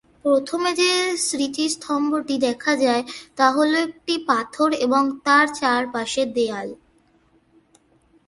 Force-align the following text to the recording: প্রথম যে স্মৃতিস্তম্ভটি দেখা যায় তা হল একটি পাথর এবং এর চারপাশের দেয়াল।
প্রথম 0.25 0.61
যে 0.73 0.91
স্মৃতিস্তম্ভটি 1.17 2.35
দেখা 2.37 2.73
যায় 2.75 3.03
তা 3.37 3.47
হল 3.51 3.71
একটি 3.87 4.13
পাথর 4.27 4.69
এবং 4.85 5.03
এর 5.29 5.45
চারপাশের 5.59 6.27
দেয়াল। 6.33 6.69